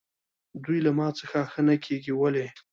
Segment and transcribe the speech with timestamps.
[0.63, 2.47] دوی له ما څخه ښه نه کېږي، ولې؟